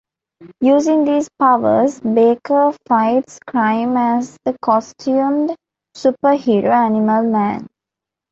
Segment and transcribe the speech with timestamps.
[0.61, 5.55] Using these powers, Baker fights crime as the costumed
[5.95, 7.67] superhero Animal Man.